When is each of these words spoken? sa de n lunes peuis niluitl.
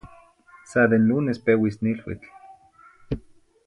sa 0.71 0.81
de 0.91 0.97
n 0.99 1.03
lunes 1.09 1.43
peuis 1.45 1.75
niluitl. 1.83 2.29